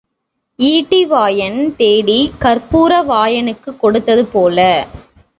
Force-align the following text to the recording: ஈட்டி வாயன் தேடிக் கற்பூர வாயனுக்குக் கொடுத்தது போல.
ஈட்டி 0.59 1.05
வாயன் 1.05 1.75
தேடிக் 1.75 2.31
கற்பூர 2.39 3.01
வாயனுக்குக் 3.03 3.79
கொடுத்தது 3.79 4.25
போல. 4.25 4.87